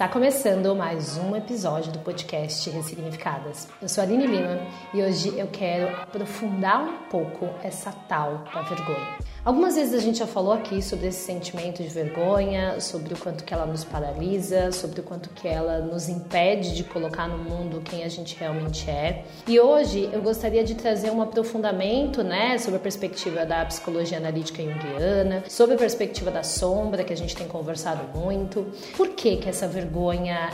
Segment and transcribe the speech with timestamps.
[0.00, 3.68] Está começando mais um episódio do podcast Ressignificadas.
[3.82, 4.58] Eu sou a Aline Lima
[4.94, 9.18] e hoje eu quero aprofundar um pouco essa tal da vergonha.
[9.44, 13.44] Algumas vezes a gente já falou aqui sobre esse sentimento de vergonha, sobre o quanto
[13.44, 17.82] que ela nos paralisa, sobre o quanto que ela nos impede de colocar no mundo
[17.82, 19.24] quem a gente realmente é.
[19.46, 24.62] E hoje eu gostaria de trazer um aprofundamento, né, sobre a perspectiva da psicologia analítica
[24.62, 28.66] junguiana, sobre a perspectiva da sombra que a gente tem conversado muito.
[28.96, 29.89] Por que que essa vergonha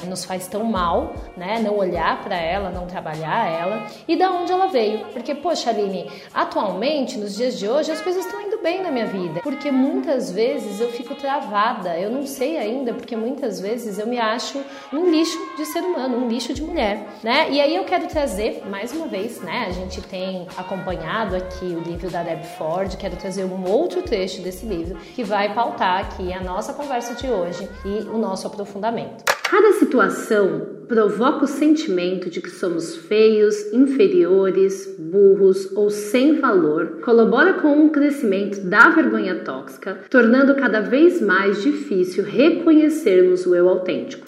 [0.06, 1.60] nos faz tão mal, né?
[1.62, 5.06] Não olhar para ela, não trabalhar ela e da onde ela veio?
[5.12, 9.06] Porque poxa, Aline, atualmente nos dias de hoje as coisas estão indo bem na minha
[9.06, 14.06] vida, porque muitas vezes eu fico travada, eu não sei ainda, porque muitas vezes eu
[14.06, 14.60] me acho
[14.92, 17.48] um lixo de ser humano, um lixo de mulher, né?
[17.50, 19.66] E aí eu quero trazer, mais uma vez, né?
[19.68, 24.42] A gente tem acompanhado aqui o livro da Deb Ford, quero trazer um outro trecho
[24.42, 29.25] desse livro que vai pautar aqui a nossa conversa de hoje e o nosso aprofundamento.
[29.48, 37.54] Cada situação provoca o sentimento de que somos feios, inferiores, burros ou sem valor, colabora
[37.54, 44.25] com o crescimento da vergonha tóxica, tornando cada vez mais difícil reconhecermos o eu autêntico.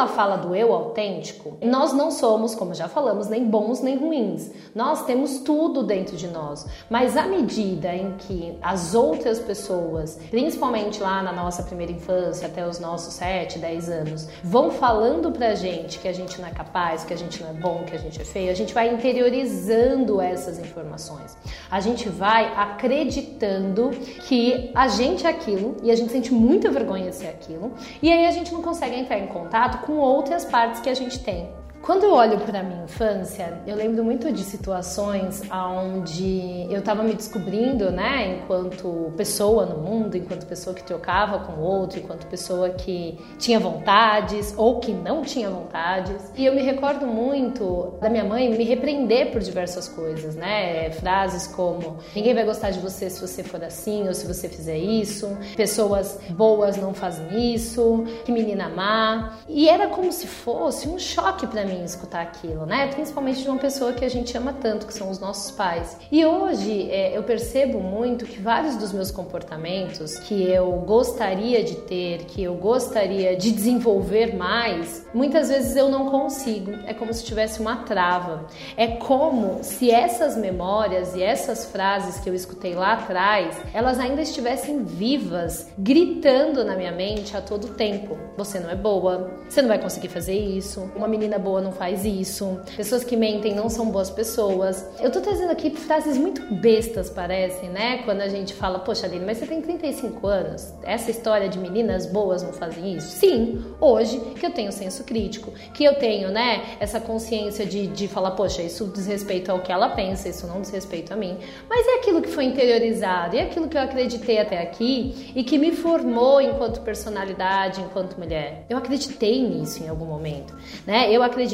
[0.00, 4.50] Ela fala do eu autêntico, nós não somos, como já falamos, nem bons nem ruins.
[4.74, 6.66] Nós temos tudo dentro de nós.
[6.88, 12.66] Mas à medida em que as outras pessoas, principalmente lá na nossa primeira infância, até
[12.66, 17.04] os nossos 7, 10 anos, vão falando pra gente que a gente não é capaz,
[17.04, 20.18] que a gente não é bom, que a gente é feio, a gente vai interiorizando
[20.18, 21.36] essas informações.
[21.70, 23.90] A gente vai acreditando
[24.26, 28.10] que a gente é aquilo e a gente sente muita vergonha de ser aquilo, e
[28.10, 31.59] aí a gente não consegue entrar em contato com outras partes que a gente tem.
[31.82, 37.14] Quando eu olho para minha infância, eu lembro muito de situações onde eu estava me
[37.14, 42.68] descobrindo, né, enquanto pessoa no mundo, enquanto pessoa que trocava com o outro, enquanto pessoa
[42.68, 46.30] que tinha vontades ou que não tinha vontades.
[46.36, 51.46] E eu me recordo muito da minha mãe me repreender por diversas coisas, né, frases
[51.46, 55.34] como ninguém vai gostar de você se você for assim ou se você fizer isso,
[55.56, 59.38] pessoas boas não fazem isso, que menina má.
[59.48, 62.88] E era como se fosse um choque para mim escutar aquilo, né?
[62.88, 65.96] Principalmente de uma pessoa que a gente ama tanto, que são os nossos pais.
[66.10, 71.76] E hoje é, eu percebo muito que vários dos meus comportamentos que eu gostaria de
[71.76, 76.72] ter, que eu gostaria de desenvolver mais, muitas vezes eu não consigo.
[76.86, 78.46] É como se tivesse uma trava.
[78.76, 84.22] É como se essas memórias e essas frases que eu escutei lá atrás, elas ainda
[84.22, 88.18] estivessem vivas, gritando na minha mente a todo tempo.
[88.36, 92.04] Você não é boa, você não vai conseguir fazer isso, uma menina boa não faz
[92.04, 94.86] isso, pessoas que mentem não são boas pessoas.
[95.00, 98.02] Eu tô trazendo aqui frases muito bestas, parecem, né?
[98.04, 102.06] Quando a gente fala, poxa, Aline, mas você tem 35 anos, essa história de meninas
[102.06, 103.08] boas não fazem isso?
[103.08, 108.08] Sim, hoje que eu tenho senso crítico, que eu tenho, né, essa consciência de, de
[108.08, 111.38] falar, poxa, isso diz respeito ao que ela pensa, isso não diz respeito a mim.
[111.68, 115.58] Mas é aquilo que foi interiorizado, é aquilo que eu acreditei até aqui e que
[115.58, 118.64] me formou enquanto personalidade, enquanto mulher.
[118.68, 120.54] Eu acreditei nisso em algum momento,
[120.86, 121.10] né?
[121.10, 121.49] Eu acreditei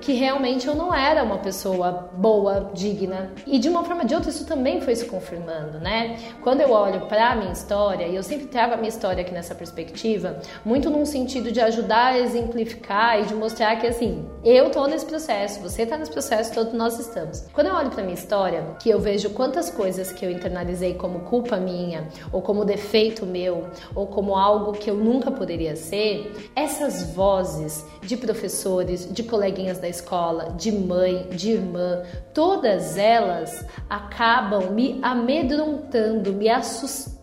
[0.00, 3.32] que realmente eu não era uma pessoa boa, digna.
[3.46, 6.16] E de uma forma ou de outra isso também foi se confirmando, né?
[6.42, 9.32] Quando eu olho para a minha história, e eu sempre trago a minha história aqui
[9.32, 14.70] nessa perspectiva, muito num sentido de ajudar a exemplificar e de mostrar que assim, eu
[14.70, 17.44] tô nesse processo, você tá nesse processo, todos nós estamos.
[17.52, 21.20] Quando eu olho para minha história, que eu vejo quantas coisas que eu internalizei como
[21.20, 27.12] culpa minha, ou como defeito meu, ou como algo que eu nunca poderia ser, essas
[27.12, 32.02] vozes de professores, de coleguinhas da escola, de mãe, de irmã,
[32.32, 37.19] todas elas acabam me amedrontando, me assustando,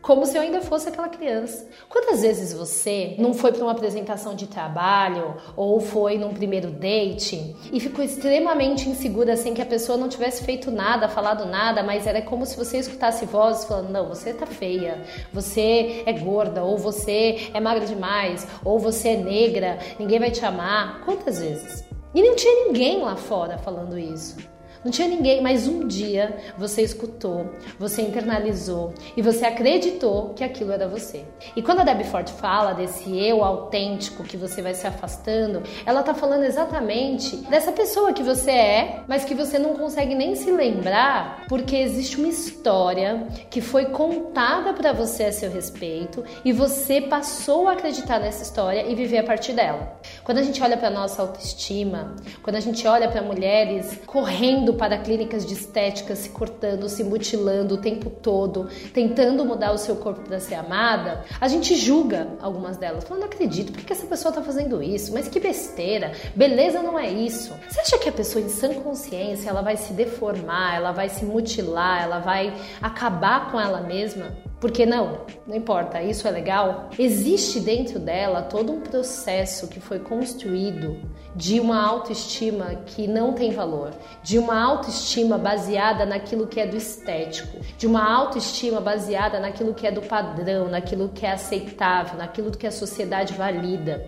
[0.00, 1.68] como se eu ainda fosse aquela criança.
[1.88, 7.56] Quantas vezes você não foi para uma apresentação de trabalho ou foi num primeiro date
[7.72, 12.06] e ficou extremamente insegura sem que a pessoa não tivesse feito nada, falado nada, mas
[12.06, 15.02] era como se você escutasse vozes falando: "Não, você tá feia,
[15.32, 20.44] você é gorda, ou você é magra demais, ou você é negra, ninguém vai te
[20.44, 21.02] amar".
[21.04, 21.84] Quantas vezes?
[22.14, 24.36] E não tinha ninguém lá fora falando isso.
[24.84, 30.72] Não tinha ninguém, mas um dia você escutou, você internalizou e você acreditou que aquilo
[30.72, 31.24] era você.
[31.54, 36.02] E quando a Debbie Ford fala desse eu autêntico que você vai se afastando, ela
[36.02, 40.50] tá falando exatamente dessa pessoa que você é, mas que você não consegue nem se
[40.50, 47.00] lembrar porque existe uma história que foi contada para você a seu respeito e você
[47.00, 50.00] passou a acreditar nessa história e viver a partir dela.
[50.24, 54.98] Quando a gente olha para nossa autoestima, quando a gente olha para mulheres correndo para
[54.98, 60.20] clínicas de estética, se cortando, se mutilando o tempo todo, tentando mudar o seu corpo
[60.20, 64.30] para ser amada, a gente julga algumas delas, falando: não acredito, por que essa pessoa
[64.30, 65.12] está fazendo isso?
[65.12, 67.54] Mas que besteira, beleza não é isso.
[67.68, 71.24] Você acha que a pessoa em sã consciência ela vai se deformar, ela vai se
[71.24, 74.51] mutilar, ela vai acabar com ela mesma?
[74.62, 76.88] Porque não, não importa, isso é legal.
[76.96, 81.00] Existe dentro dela todo um processo que foi construído
[81.34, 83.90] de uma autoestima que não tem valor,
[84.22, 89.84] de uma autoestima baseada naquilo que é do estético, de uma autoestima baseada naquilo que
[89.84, 94.06] é do padrão, naquilo que é aceitável, naquilo que a sociedade valida.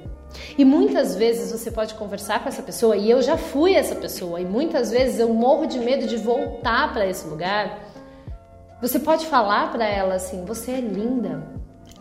[0.57, 4.41] E muitas vezes você pode conversar com essa pessoa, e eu já fui essa pessoa,
[4.41, 7.93] e muitas vezes eu morro de medo de voltar para esse lugar
[8.87, 11.43] você pode falar para ela assim: você é linda,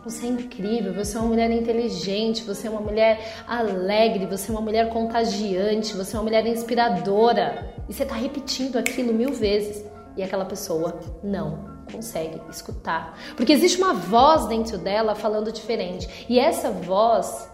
[0.04, 4.54] você é incrível, você é uma mulher inteligente, você é uma mulher alegre, você é
[4.54, 7.74] uma mulher contagiante, você é uma mulher inspiradora.
[7.88, 9.82] E você está repetindo aquilo mil vezes
[10.14, 13.18] e aquela pessoa não consegue escutar.
[13.34, 16.26] Porque existe uma voz dentro dela falando diferente.
[16.28, 17.48] E essa voz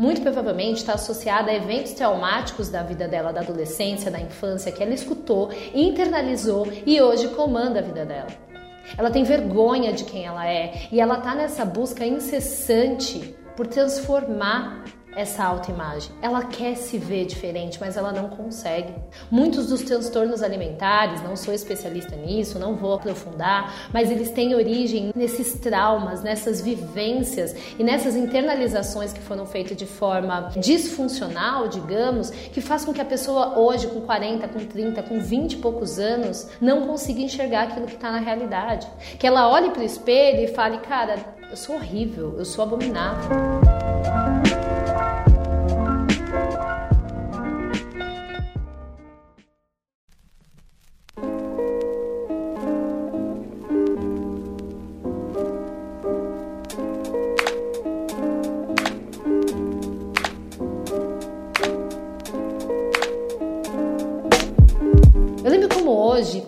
[0.00, 4.82] muito provavelmente está associada a eventos traumáticos da vida dela, da adolescência, da infância, que
[4.82, 8.28] ela escutou, internalizou e hoje comanda a vida dela.
[8.96, 14.84] Ela tem vergonha de quem ela é e ela está nessa busca incessante por transformar
[15.14, 16.10] essa autoimagem.
[16.22, 18.94] Ela quer se ver diferente, mas ela não consegue.
[19.30, 25.12] Muitos dos transtornos alimentares, não sou especialista nisso, não vou aprofundar, mas eles têm origem
[25.14, 32.60] nesses traumas, nessas vivências e nessas internalizações que foram feitas de forma disfuncional, digamos, que
[32.60, 36.48] faz com que a pessoa hoje, com 40, com 30, com 20 e poucos anos,
[36.60, 38.86] não consiga enxergar aquilo que está na realidade.
[39.18, 41.16] Que ela olhe para o espelho e fale, cara,
[41.50, 43.30] eu sou horrível, eu sou abominável.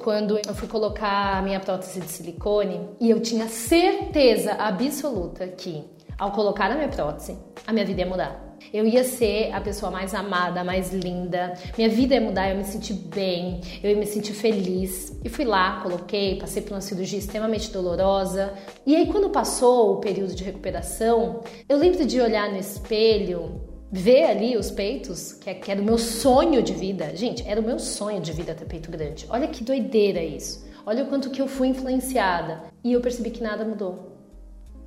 [0.02, 5.84] Quando eu fui colocar a minha prótese de silicone, e eu tinha certeza absoluta que,
[6.18, 8.52] ao colocar a minha prótese, a minha vida ia mudar.
[8.72, 11.54] Eu ia ser a pessoa mais amada, mais linda.
[11.76, 15.18] Minha vida ia mudar, eu ia me sentir bem, eu ia me sentir feliz.
[15.24, 18.54] E fui lá, coloquei, passei por uma cirurgia extremamente dolorosa.
[18.86, 24.24] E aí, quando passou o período de recuperação, eu lembro de olhar no espelho ver
[24.24, 27.14] ali os peitos, que, é, que era o meu sonho de vida.
[27.14, 29.26] Gente, era o meu sonho de vida ter peito grande.
[29.28, 30.66] Olha que doideira isso.
[30.86, 32.62] Olha o quanto que eu fui influenciada.
[32.82, 34.16] E eu percebi que nada mudou.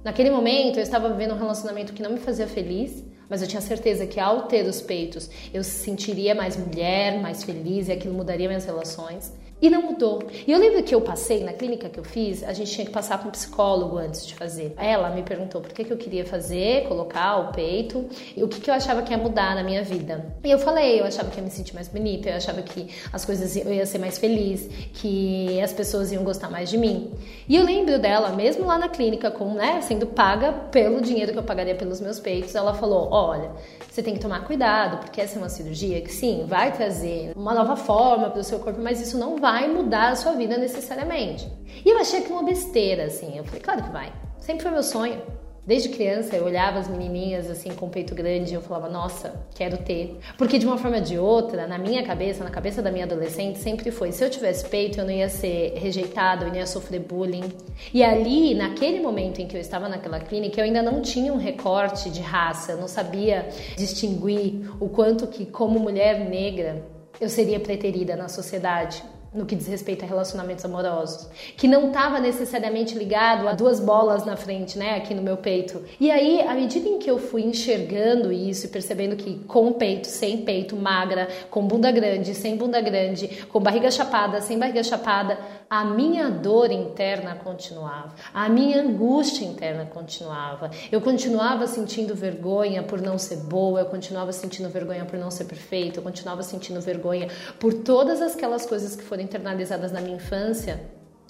[0.03, 3.61] Naquele momento, eu estava vivendo um relacionamento que não me fazia feliz, mas eu tinha
[3.61, 8.13] certeza que ao ter os peitos, eu se sentiria mais mulher, mais feliz e aquilo
[8.15, 9.31] mudaria minhas relações.
[9.61, 10.21] E não mudou.
[10.45, 12.91] E eu lembro que eu passei, na clínica que eu fiz, a gente tinha que
[12.91, 14.73] passar com um psicólogo antes de fazer.
[14.77, 18.05] Ela me perguntou por que, que eu queria fazer, colocar o peito,
[18.35, 20.25] e o que, que eu achava que ia mudar na minha vida.
[20.43, 23.23] E eu falei, eu achava que ia me sentir mais bonita, eu achava que as
[23.23, 27.13] coisas eu ia ser mais feliz, que as pessoas iam gostar mais de mim.
[27.47, 31.39] E eu lembro dela, mesmo lá na clínica, com, né, sendo paga pelo dinheiro que
[31.39, 33.51] eu pagaria pelos meus peitos, ela falou: olha,
[33.89, 37.53] você tem que tomar cuidado, porque essa é uma cirurgia que sim, vai trazer uma
[37.53, 41.47] nova forma para o seu corpo, mas isso não vai mudar a sua vida necessariamente.
[41.85, 43.37] E eu achei que uma besteira, assim.
[43.37, 44.11] Eu falei, claro que vai.
[44.39, 45.21] Sempre foi meu sonho.
[45.65, 49.33] Desde criança eu olhava as menininhas assim com o peito grande e eu falava, nossa,
[49.55, 50.19] quero ter.
[50.37, 53.57] Porque de uma forma ou de outra, na minha cabeça, na cabeça da minha adolescente,
[53.57, 56.99] sempre foi: se eu tivesse peito, eu não ia ser rejeitada, eu não ia sofrer
[56.99, 57.51] bullying.
[57.91, 61.37] E ali, naquele momento em que eu estava naquela clínica, eu ainda não tinha um
[61.37, 66.85] recorte de raça, eu não sabia distinguir o quanto que, como mulher negra,
[67.19, 69.03] eu seria preterida na sociedade
[69.35, 71.27] no que diz respeito a relacionamentos amorosos,
[71.57, 75.83] que não estava necessariamente ligado a duas bolas na frente, né, aqui no meu peito.
[75.99, 80.07] E aí, à medida em que eu fui enxergando isso e percebendo que com peito,
[80.07, 85.37] sem peito, magra, com bunda grande, sem bunda grande, com barriga chapada, sem barriga chapada,
[85.69, 90.69] a minha dor interna continuava, a minha angústia interna continuava.
[90.91, 95.45] Eu continuava sentindo vergonha por não ser boa, eu continuava sentindo vergonha por não ser
[95.45, 97.27] perfeita, eu continuava sentindo vergonha
[97.59, 100.79] por todas aquelas coisas que foram internalizadas na minha infância,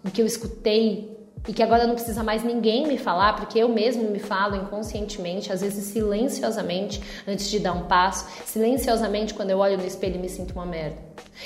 [0.03, 1.15] e que eu escutei
[1.47, 5.53] e que agora não precisa mais ninguém me falar, porque eu mesmo me falo inconscientemente,
[5.53, 10.19] às vezes silenciosamente, antes de dar um passo, silenciosamente quando eu olho no espelho e
[10.19, 10.97] me sinto uma merda.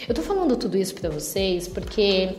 [0.08, 2.36] Eu tô falando tudo isso para vocês porque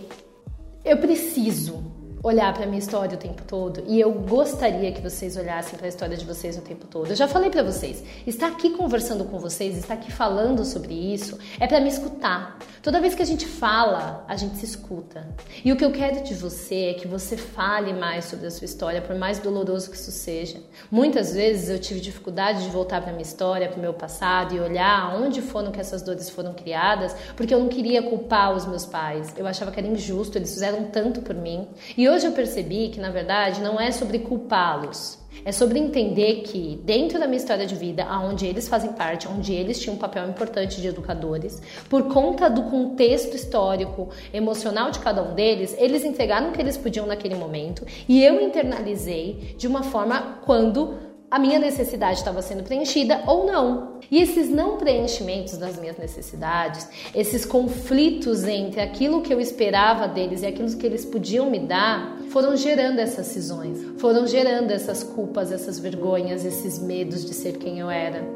[0.85, 5.79] eu preciso olhar para minha história o tempo todo e eu gostaria que vocês olhassem
[5.79, 7.09] para a história de vocês o tempo todo.
[7.09, 11.39] Eu já falei para vocês, estar aqui conversando com vocês, estar aqui falando sobre isso
[11.59, 12.59] é para me escutar.
[12.83, 15.27] Toda vez que a gente fala, a gente se escuta.
[15.65, 18.65] E o que eu quero de você é que você fale mais sobre a sua
[18.65, 20.59] história, por mais doloroso que isso seja.
[20.91, 24.61] Muitas vezes eu tive dificuldade de voltar para minha história, para o meu passado e
[24.61, 28.85] olhar onde foram que essas dores foram criadas, porque eu não queria culpar os meus
[28.85, 29.35] pais.
[29.37, 31.69] Eu achava que era injusto, eles fizeram tanto por mim.
[31.97, 35.19] E hoje eu percebi que, na verdade, não é sobre culpá-los.
[35.45, 39.55] É sobre entender que, dentro da minha história de vida, aonde eles fazem parte, onde
[39.55, 45.23] eles tinham um papel importante de educadores, por conta do contexto histórico, emocional de cada
[45.23, 49.83] um deles, eles entregaram o que eles podiam naquele momento e eu internalizei de uma
[49.83, 54.01] forma quando a minha necessidade estava sendo preenchida ou não.
[54.11, 60.43] E esses não preenchimentos das minhas necessidades, esses conflitos entre aquilo que eu esperava deles
[60.43, 65.53] e aquilo que eles podiam me dar, foram gerando essas cisões, foram gerando essas culpas,
[65.53, 68.27] essas vergonhas, esses medos de ser quem eu era.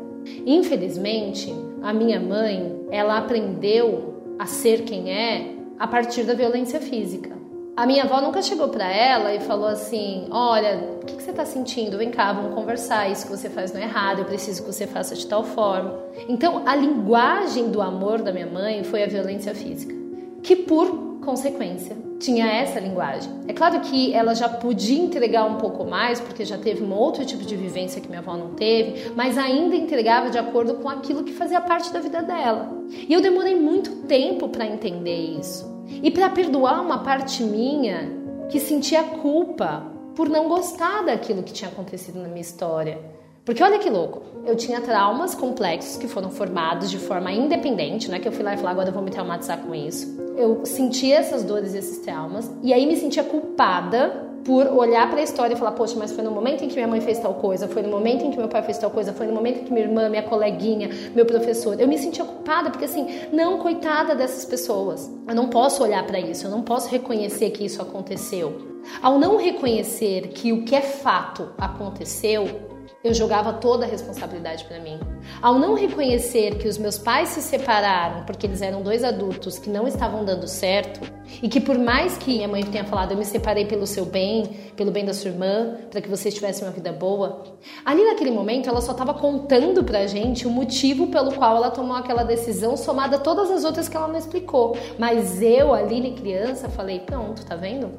[0.47, 7.44] Infelizmente, a minha mãe, ela aprendeu a ser quem é a partir da violência física.
[7.77, 11.31] A minha avó nunca chegou para ela e falou assim: Olha, o que, que você
[11.31, 11.99] está sentindo?
[11.99, 13.11] Vem cá, vamos conversar.
[13.11, 15.99] Isso que você faz não é errado, eu preciso que você faça de tal forma.
[16.29, 19.93] Então, a linguagem do amor da minha mãe foi a violência física,
[20.41, 23.33] que por consequência tinha essa linguagem.
[23.49, 27.25] É claro que ela já podia entregar um pouco mais, porque já teve um outro
[27.25, 31.25] tipo de vivência que minha avó não teve, mas ainda entregava de acordo com aquilo
[31.25, 32.71] que fazia parte da vida dela.
[33.09, 38.11] E eu demorei muito tempo para entender isso e para perdoar uma parte minha
[38.49, 42.99] que sentia culpa por não gostar daquilo que tinha acontecido na minha história.
[43.45, 48.17] Porque olha que louco, eu tinha traumas complexos que foram formados de forma independente, não
[48.17, 50.19] é que eu fui lá e falei, agora eu vou me traumatizar com isso.
[50.37, 55.21] Eu sentia essas dores e esses traumas, e aí me sentia culpada por olhar para
[55.21, 57.35] a história e falar, poxa, mas foi no momento em que minha mãe fez tal
[57.35, 59.65] coisa, foi no momento em que meu pai fez tal coisa, foi no momento em
[59.65, 61.81] que minha irmã, minha coleguinha, meu professor.
[61.81, 65.11] Eu me sentia culpada porque assim, não coitada dessas pessoas.
[65.27, 68.75] Eu não posso olhar para isso, eu não posso reconhecer que isso aconteceu.
[69.03, 72.74] Ao não reconhecer que o que é fato aconteceu,
[73.05, 74.99] eu jogava toda a responsabilidade para mim.
[75.43, 79.69] Ao não reconhecer que os meus pais se separaram porque eles eram dois adultos que
[79.69, 81.01] não estavam dando certo
[81.43, 84.47] e que por mais que minha mãe tenha falado eu me separei pelo seu bem,
[84.75, 87.43] pelo bem da sua irmã, para que vocês tivessem uma vida boa,
[87.85, 91.97] ali naquele momento ela só estava contando pra gente o motivo pelo qual ela tomou
[91.97, 94.79] aquela decisão somada a todas as outras que ela não explicou.
[94.99, 97.91] Mas eu, ali criança, falei, pronto, tá vendo?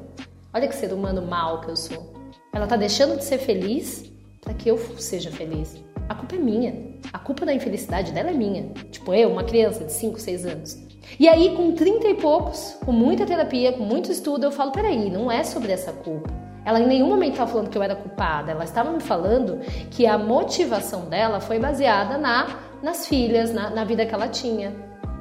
[0.52, 2.12] Olha que ser humano mal que eu sou.
[2.52, 4.15] Ela tá deixando de ser feliz
[4.46, 5.76] para que eu seja feliz.
[6.08, 6.72] A culpa é minha.
[7.12, 8.68] A culpa da infelicidade dela é minha.
[8.92, 10.86] Tipo, eu, uma criança de 5, 6 anos.
[11.18, 15.10] E aí, com 30 e poucos, com muita terapia, com muito estudo, eu falo: peraí,
[15.10, 16.30] não é sobre essa culpa.
[16.64, 19.60] Ela em nenhum momento estava falando que eu era culpada, ela estava me falando
[19.90, 24.74] que a motivação dela foi baseada na, nas filhas, na, na vida que ela tinha.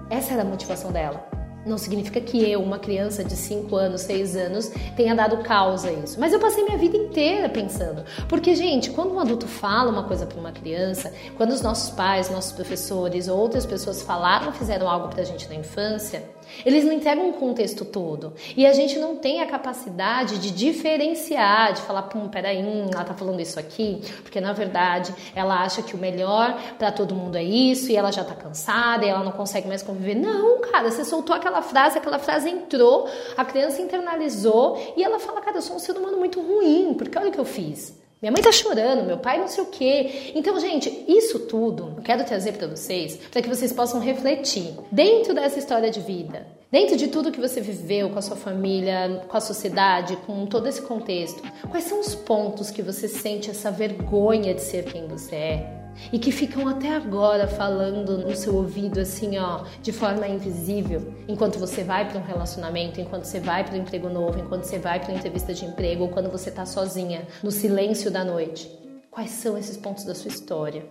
[0.10, 1.35] Essa era a motivação dela.
[1.66, 5.92] Não significa que eu, uma criança de 5 anos, 6 anos, tenha dado causa a
[5.92, 6.20] isso.
[6.20, 8.04] Mas eu passei minha vida inteira pensando.
[8.30, 12.30] Porque, gente, quando um adulto fala uma coisa para uma criança, quando os nossos pais,
[12.30, 16.24] nossos professores ou outras pessoas falaram, fizeram algo para a gente na infância,
[16.66, 18.34] eles não entregam um contexto todo.
[18.56, 23.04] E a gente não tem a capacidade de diferenciar, de falar, pum, peraí, hum, ela
[23.04, 27.38] tá falando isso aqui, porque na verdade ela acha que o melhor para todo mundo
[27.38, 30.16] é isso e ela já tá cansada e ela não consegue mais conviver.
[30.16, 35.42] Não, cara, você soltou aquela frase, aquela frase entrou, a criança internalizou e ela fala,
[35.42, 38.05] cara, eu sou um ser humano muito ruim, porque olha o que eu fiz.
[38.25, 40.32] Minha mãe tá chorando, meu pai não sei o quê.
[40.34, 45.32] Então, gente, isso tudo eu quero trazer para vocês, para que vocês possam refletir dentro
[45.36, 49.38] dessa história de vida, dentro de tudo que você viveu com a sua família, com
[49.38, 51.39] a sociedade, com todo esse contexto.
[51.70, 55.85] Quais são os pontos que você sente essa vergonha de ser quem você é?
[56.12, 61.58] E que ficam até agora falando no seu ouvido assim, ó, de forma invisível, enquanto
[61.58, 65.00] você vai para um relacionamento, enquanto você vai para um emprego novo, enquanto você vai
[65.00, 68.70] para uma entrevista de emprego ou quando você está sozinha, no silêncio da noite.
[69.10, 70.86] Quais são esses pontos da sua história?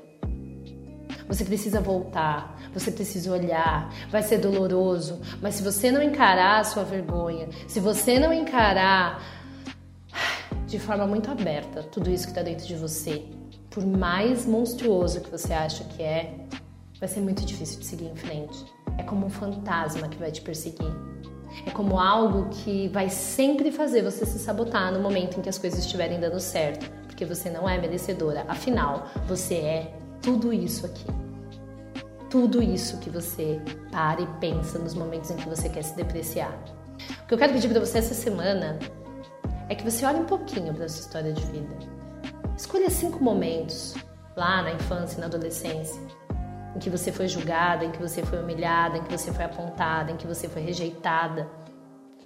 [1.28, 6.64] Você precisa voltar, você precisa olhar, vai ser doloroso, mas se você não encarar a
[6.64, 9.22] sua vergonha, se você não encarar
[10.66, 13.24] de forma muito aberta tudo isso que está dentro de você,
[13.74, 16.32] por mais monstruoso que você acha que é,
[17.00, 18.64] vai ser muito difícil de seguir em frente.
[18.96, 20.92] É como um fantasma que vai te perseguir.
[21.66, 25.58] É como algo que vai sempre fazer você se sabotar no momento em que as
[25.58, 28.44] coisas estiverem dando certo, porque você não é merecedora.
[28.46, 31.06] Afinal, você é tudo isso aqui.
[32.30, 36.56] Tudo isso que você para e pensa nos momentos em que você quer se depreciar.
[37.24, 38.78] O que eu quero pedir para você essa semana
[39.68, 41.93] é que você olhe um pouquinho para sua história de vida
[42.56, 43.94] Escolha cinco momentos
[44.36, 46.00] lá na infância e na adolescência
[46.74, 50.10] em que você foi julgada, em que você foi humilhada, em que você foi apontada,
[50.10, 51.48] em que você foi rejeitada.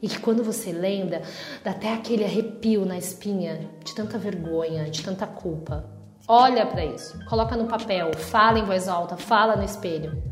[0.00, 1.22] E que quando você lembra,
[1.62, 5.84] dá até aquele arrepio na espinha de tanta vergonha, de tanta culpa.
[6.26, 10.22] Olha para isso, coloca no papel, fala em voz alta, fala no espelho.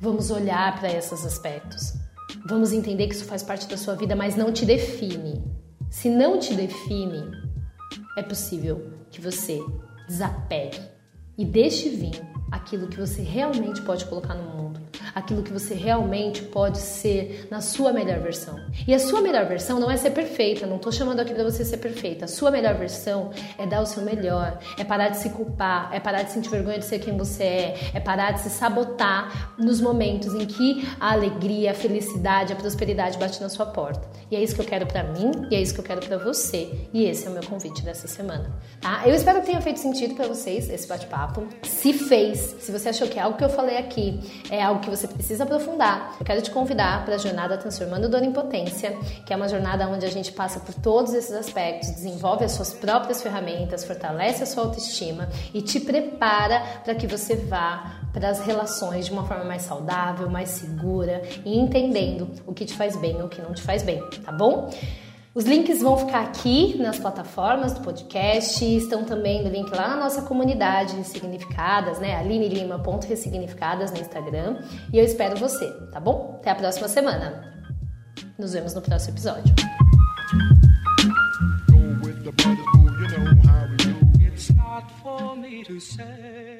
[0.00, 1.94] Vamos olhar para esses aspectos.
[2.46, 5.42] Vamos entender que isso faz parte da sua vida, mas não te define.
[5.90, 7.24] Se não te define,
[8.16, 9.60] é possível que você
[10.08, 10.80] desapegue
[11.36, 12.20] e deixe vir
[12.50, 14.80] aquilo que você realmente pode colocar no mundo
[15.16, 18.60] aquilo que você realmente pode ser na sua melhor versão.
[18.86, 21.64] E a sua melhor versão não é ser perfeita, não estou chamando aqui para você
[21.64, 22.26] ser perfeita.
[22.26, 25.98] A sua melhor versão é dar o seu melhor, é parar de se culpar, é
[25.98, 29.80] parar de sentir vergonha de ser quem você é, é parar de se sabotar nos
[29.80, 34.06] momentos em que a alegria, a felicidade, a prosperidade bate na sua porta.
[34.30, 36.18] E é isso que eu quero para mim e é isso que eu quero para
[36.18, 36.88] você.
[36.92, 39.02] E esse é o meu convite dessa semana, tá?
[39.06, 41.46] Eu espero que tenha feito sentido para vocês esse bate-papo.
[41.62, 44.20] Se fez, se você achou que algo que eu falei aqui
[44.50, 48.22] é algo que você você precisa aprofundar, quero te convidar para a jornada Transformando Dor
[48.22, 52.44] em Potência, que é uma jornada onde a gente passa por todos esses aspectos, desenvolve
[52.44, 58.00] as suas próprias ferramentas, fortalece a sua autoestima e te prepara para que você vá
[58.12, 62.74] para as relações de uma forma mais saudável, mais segura e entendendo o que te
[62.74, 64.70] faz bem e o que não te faz bem, tá bom?
[65.36, 69.96] Os links vão ficar aqui nas plataformas do podcast, estão também no link lá na
[69.96, 72.16] nossa comunidade Ressignificadas, né?
[72.16, 74.62] alinelima.ressignificadas no Instagram.
[74.90, 76.36] E eu espero você, tá bom?
[76.40, 77.52] Até a próxima semana.
[78.38, 79.54] Nos vemos no próximo episódio.
[84.32, 86.55] It's not for me to say.